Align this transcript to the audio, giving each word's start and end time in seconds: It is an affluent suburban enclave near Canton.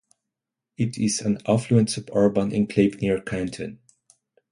It 0.79 0.97
is 0.97 1.21
an 1.21 1.37
affluent 1.47 1.91
suburban 1.91 2.51
enclave 2.55 3.03
near 3.03 3.21
Canton. 3.21 3.77